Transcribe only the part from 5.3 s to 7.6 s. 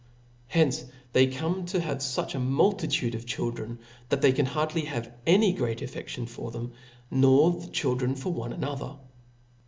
great affeftion for them, nor